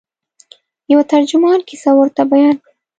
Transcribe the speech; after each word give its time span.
یوه 0.91 1.03
ترجمان 1.13 1.59
کیسه 1.69 1.91
ورته 1.95 2.21
بیان 2.31 2.55
کړه. 2.63 2.71